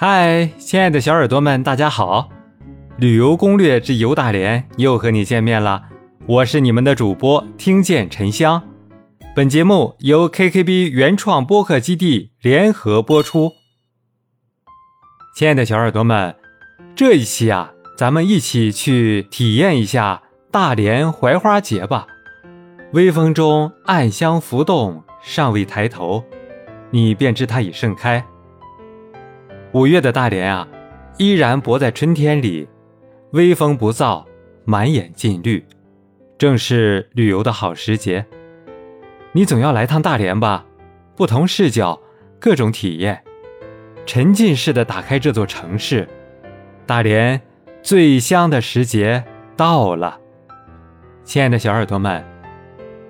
[0.00, 2.28] 嗨，亲爱的小耳朵们，大家好！
[2.98, 5.86] 旅游攻略之游大连又和你见面了，
[6.24, 8.62] 我是你们的主播听见沉香。
[9.34, 13.54] 本节目由 KKB 原创播客基地联合播出。
[15.34, 16.36] 亲爱的小耳朵们，
[16.94, 20.22] 这一期啊，咱们一起去体验一下
[20.52, 22.06] 大连槐花节吧。
[22.92, 26.22] 微风中，暗香浮动，尚未抬头，
[26.92, 28.24] 你便知它已盛开。
[29.72, 30.66] 五月的大连啊，
[31.18, 32.66] 依然泊在春天里，
[33.32, 34.24] 微风不燥，
[34.64, 35.62] 满眼尽绿，
[36.38, 38.24] 正是旅游的好时节。
[39.32, 40.64] 你总要来趟大连吧？
[41.14, 42.00] 不同视角，
[42.40, 43.22] 各种体验，
[44.06, 46.08] 沉浸式的打开这座城市。
[46.86, 47.38] 大连
[47.82, 49.22] 最香的时节
[49.54, 50.18] 到了，
[51.24, 52.24] 亲爱的小耳朵们，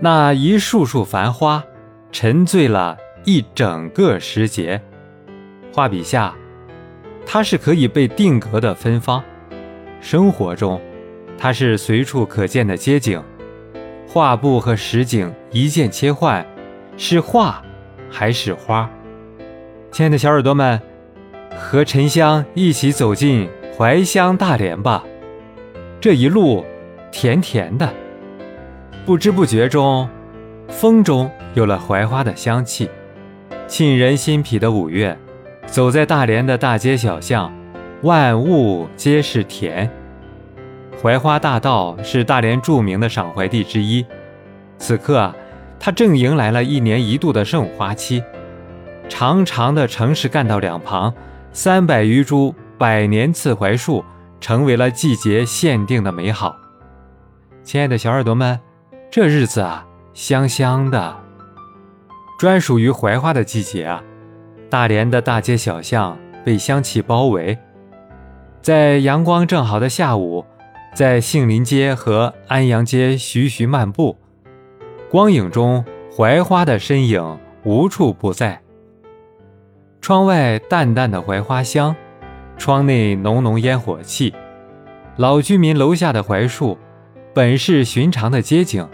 [0.00, 1.64] 那一束束繁花，
[2.10, 4.82] 沉醉了一整个时节。
[5.72, 6.34] 画笔下。
[7.26, 9.22] 它是可以被定格的芬芳，
[10.00, 10.80] 生活中，
[11.38, 13.22] 它是随处可见的街景，
[14.06, 16.46] 画布和实景一键切换，
[16.96, 17.62] 是画
[18.10, 18.90] 还是花？
[19.90, 20.80] 亲爱的小耳朵们，
[21.56, 25.02] 和沉香一起走进怀乡大连吧，
[26.00, 26.64] 这一路
[27.10, 27.92] 甜甜的，
[29.06, 30.08] 不知不觉中，
[30.68, 32.90] 风中有了槐花的香气，
[33.66, 35.16] 沁人心脾的五月。
[35.72, 37.50] 走在大连的大街小巷，
[38.02, 39.90] 万物皆是甜。
[41.00, 44.04] 槐花大道是大连著名的赏槐地之一，
[44.76, 45.34] 此刻啊，
[45.80, 48.22] 它正迎来了一年一度的盛花期。
[49.08, 51.14] 长长的城市干道两旁，
[51.52, 54.04] 三百余株百年刺槐树，
[54.42, 56.54] 成为了季节限定的美好。
[57.64, 58.60] 亲爱的小耳朵们，
[59.10, 61.16] 这日子啊，香香的，
[62.38, 64.02] 专属于槐花的季节啊。
[64.72, 67.58] 大连的大街小巷被香气包围，
[68.62, 70.46] 在阳光正好的下午，
[70.94, 74.16] 在杏林街和安阳街徐徐漫步，
[75.10, 75.84] 光影中
[76.16, 78.62] 槐花的身影无处不在。
[80.00, 81.94] 窗外淡淡的槐花香，
[82.56, 84.32] 窗内浓浓烟火气，
[85.18, 86.78] 老居民楼下的槐树，
[87.34, 88.88] 本是寻常的街景，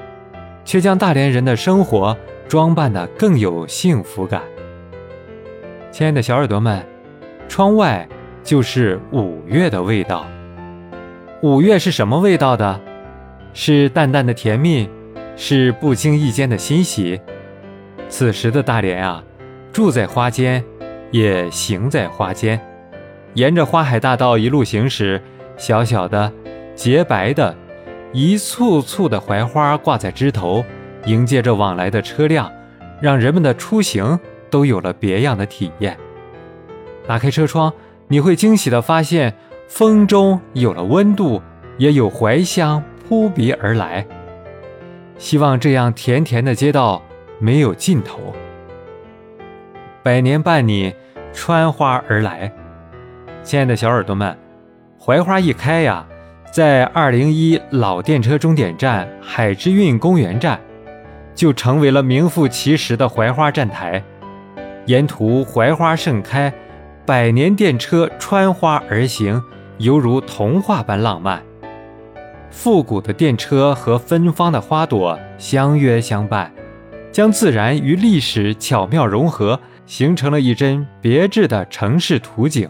[0.64, 2.16] 却将大连人的生活
[2.48, 4.42] 装扮得更有幸福感。
[5.90, 6.84] 亲爱的小耳朵们，
[7.48, 8.06] 窗外
[8.44, 10.26] 就是五月的味道。
[11.42, 12.78] 五月是什么味道的？
[13.54, 14.88] 是淡淡的甜蜜，
[15.34, 17.18] 是不经意间的欣喜。
[18.08, 19.24] 此时的大连啊，
[19.72, 20.62] 住在花间，
[21.10, 22.60] 也行在花间。
[23.34, 25.20] 沿着花海大道一路行驶，
[25.56, 26.30] 小小的、
[26.74, 27.56] 洁白的，
[28.12, 30.62] 一簇簇的槐花挂在枝头，
[31.06, 32.52] 迎接着往来的车辆，
[33.00, 34.18] 让人们的出行。
[34.50, 35.96] 都有了别样的体验。
[37.06, 37.72] 打开车窗，
[38.08, 39.34] 你会惊喜地发现，
[39.66, 41.40] 风中有了温度，
[41.78, 44.06] 也有槐香扑鼻而来。
[45.16, 47.02] 希望这样甜甜的街道
[47.38, 48.34] 没有尽头，
[50.02, 50.94] 百年伴你
[51.32, 52.52] 穿花而来。
[53.42, 54.36] 亲爱的小耳朵们，
[54.98, 56.06] 槐花一开呀，
[56.52, 60.60] 在二零一老电车终点站海之韵公园站，
[61.34, 64.02] 就成为了名副其实的槐花站台。
[64.88, 66.50] 沿途槐花盛开，
[67.04, 69.42] 百年电车穿花而行，
[69.76, 71.42] 犹如童话般浪漫。
[72.50, 76.50] 复古的电车和芬芳的花朵相约相伴，
[77.12, 82.66] 将自然与历史巧妙融合，形成了一帧别致的城市图景。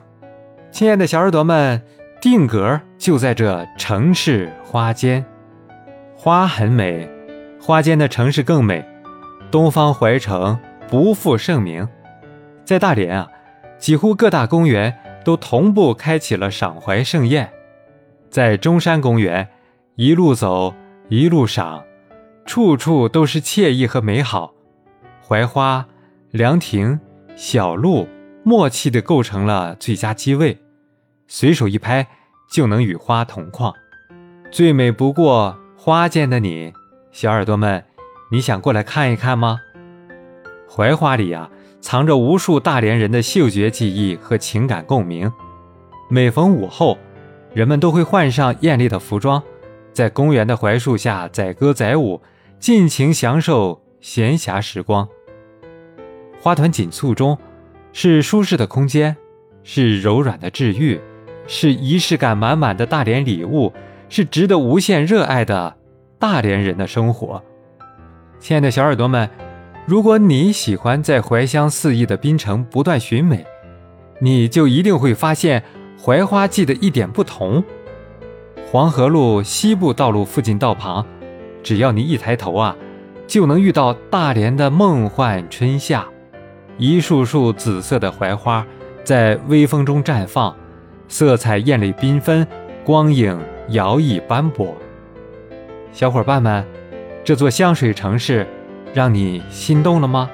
[0.73, 1.81] 亲爱的小耳朵们，
[2.21, 5.25] 定格就在这城市花间，
[6.17, 7.09] 花很美，
[7.63, 8.85] 花间的城市更美。
[9.53, 10.59] 东方槐城
[10.89, 11.89] 不负盛名。
[12.69, 13.31] 在大连啊，
[13.79, 17.51] 几乎各大公园都同步开启了赏槐盛宴。
[18.29, 19.49] 在中山公园，
[19.95, 20.75] 一路走
[21.09, 21.83] 一路赏，
[22.45, 24.53] 处处都是惬意和美好。
[25.23, 25.87] 槐花、
[26.31, 27.01] 凉亭、
[27.37, 28.07] 小路，
[28.43, 30.59] 默契地构成了最佳机位，
[31.27, 32.07] 随手一拍
[32.51, 33.73] 就能与花同框。
[34.53, 36.75] 最美不过花间的你，
[37.13, 37.83] 小耳朵们，
[38.31, 39.59] 你想过来看一看吗？
[40.69, 41.49] 槐花里呀。
[41.81, 45.33] 藏着无数大连人的嗅觉记忆和情感共鸣。
[46.09, 46.99] 每逢午后，
[47.55, 49.43] 人们都会换上艳丽的服装，
[49.93, 52.21] 在公园的槐树下载歌载舞，
[52.59, 55.09] 尽情享受闲暇时光。
[56.41, 57.39] 花团锦簇中，
[57.93, 59.17] 是舒适的空间，
[59.63, 61.01] 是柔软的治愈，
[61.47, 63.73] 是仪式感满满的大连礼物，
[64.09, 65.77] 是值得无限热爱的
[66.19, 67.43] 大连人的生活。
[68.41, 69.29] 亲爱的小耳朵们。
[69.89, 73.43] 如果你喜欢在怀香四溢的滨城不断寻美，
[74.21, 75.65] 你就一定会发现
[75.97, 77.65] 槐花季的一点不同。
[78.71, 81.07] 黄河路西部道路附近道旁，
[81.63, 82.77] 只要你一抬头啊，
[83.27, 86.07] 就能遇到大连的梦幻春夏，
[86.77, 88.67] 一束束紫色的槐花
[89.03, 90.55] 在微风中绽放，
[91.09, 92.47] 色彩艳丽缤纷，
[92.85, 94.77] 光影摇曳斑驳。
[95.95, 96.63] 小伙伴们，
[97.25, 98.47] 这座香水城市
[98.99, 100.29] 让你心动了吗？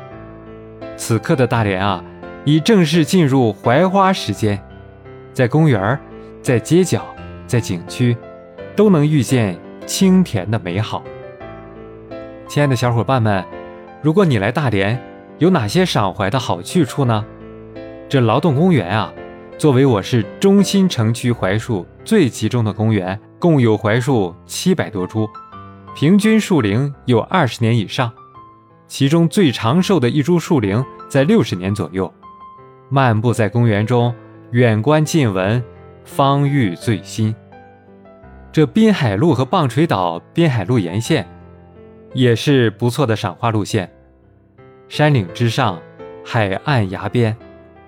[0.96, 2.02] 此刻的大连啊，
[2.46, 4.58] 已正式进入槐花时间，
[5.34, 6.00] 在公园
[6.40, 7.04] 在街角，
[7.46, 8.16] 在景区，
[8.74, 11.04] 都能遇见清甜的美好。
[12.48, 13.44] 亲爱的小伙伴们，
[14.00, 14.98] 如果你来大连，
[15.36, 17.22] 有哪些赏槐的好去处呢？
[18.08, 19.12] 这劳动公园啊，
[19.58, 25.28] 作为我市中心城区槐树最集中的公园，共有槐树七百多株。
[25.94, 28.10] 平均树龄有二十年以上，
[28.96, 32.14] 其中最长寿的一株树龄在六十年左右。
[32.88, 34.14] 漫步在公园中，
[34.52, 35.60] 远观近闻，
[36.04, 37.34] 方遇最新。
[38.52, 41.26] 这滨海路和棒槌岛滨海路沿线
[42.12, 43.92] 也是不错的赏花路线。
[44.88, 45.82] 山岭之上，
[46.24, 47.36] 海岸崖边，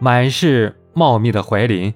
[0.00, 1.94] 满是茂密的槐林。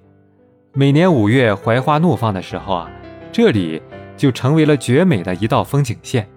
[0.72, 2.90] 每年五月槐花怒放的时候啊，
[3.32, 3.82] 这里。
[4.16, 6.28] 就成为了绝美的一道风景线，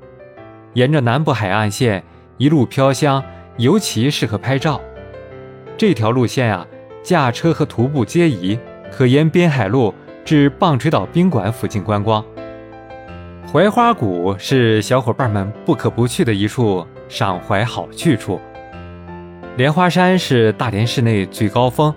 [0.73, 2.01] 沿着南部海岸线
[2.43, 3.23] 一路飘香，
[3.55, 4.81] 尤其适合拍照。
[5.77, 6.67] 这条路线啊，
[7.01, 8.59] 驾车和徒步皆宜，
[8.91, 9.93] 可沿滨海路
[10.25, 12.21] 至棒槌岛宾馆附近观光。
[13.49, 18.41] 槐花谷是小伙伴们不可不去的一处赏槐好去处。
[19.55, 21.95] 莲花山是大连市内最高峰，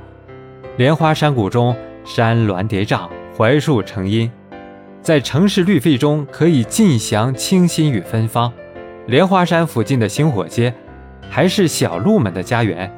[0.76, 4.31] 莲花山谷中山峦叠嶂，槐树成荫。
[5.02, 8.52] 在城市绿肺中可以尽享清新与芬芳。
[9.06, 10.75] 莲花山附近的星火街，
[11.31, 12.93] 还是小鹿们的家园，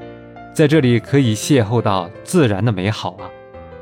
[0.54, 3.28] 在这里可以邂逅到自然的美好啊。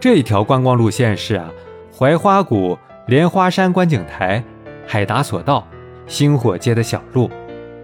[0.01, 1.49] 这一条观光路线是啊，
[1.93, 2.77] 槐花谷、
[3.07, 4.43] 莲花山观景台、
[4.87, 5.67] 海达索道、
[6.09, 7.31] 星火街的小路，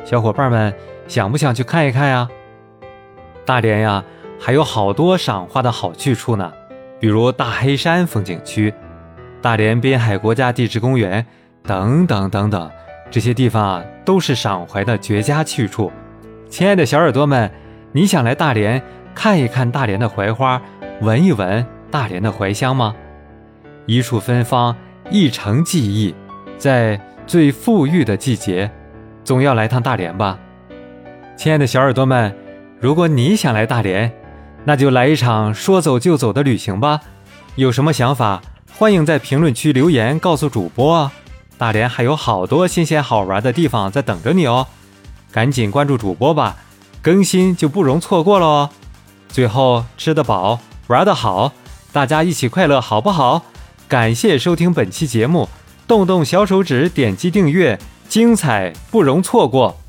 [0.05, 0.75] 小伙伴们
[1.07, 2.29] 想不想去看一看呀？
[3.45, 4.05] 大连呀，
[4.41, 6.53] 还有好多赏花的好去处呢，
[6.99, 8.75] 比如大黑山风景区。
[9.41, 11.25] 大连滨海国家地质公园
[11.65, 12.71] 等等等等，
[13.13, 15.93] 这些地方啊都是赏槐的绝佳去处。
[16.49, 17.49] 亲爱的小耳朵们，
[17.93, 18.83] 你想来大连
[19.15, 20.61] 看一看大连的槐花，
[21.03, 22.95] 闻一闻大连的槐香吗？
[23.85, 24.75] 一处芬芳，
[25.11, 26.15] 一城记忆，
[26.57, 28.71] 在最富裕的季节，
[29.23, 30.39] 总要来趟大连吧。
[31.37, 32.35] 亲爱的小耳朵们，
[32.81, 34.11] 如果你想来大连，
[34.65, 37.01] 那就来一场说走就走的旅行吧。
[37.57, 38.41] 有什么想法？
[38.75, 41.13] 欢迎在评论区留言告诉主播啊！
[41.59, 44.67] 大连还有好多新鲜好玩的地方在等着你哦，
[45.31, 46.57] 赶紧关注主播吧，
[47.01, 48.71] 更新就不容错过了哦。
[49.29, 50.59] 最后吃得饱，
[50.89, 51.53] 玩得好，
[51.93, 53.43] 大家一起快乐好不好？
[53.89, 55.49] 感谢收听本期节目，
[55.87, 57.79] 动动小手指点击订阅，
[58.09, 59.82] 精彩不容错过。